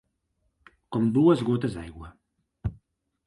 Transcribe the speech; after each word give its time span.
Com 0.95 1.11
dues 1.17 1.45
gotes 1.49 1.77
d'aigua. 1.79 2.09